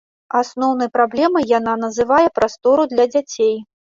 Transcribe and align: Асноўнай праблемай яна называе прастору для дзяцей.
Асноўнай 0.39 0.89
праблемай 0.95 1.45
яна 1.57 1.75
называе 1.83 2.27
прастору 2.39 2.89
для 2.95 3.05
дзяцей. 3.13 3.55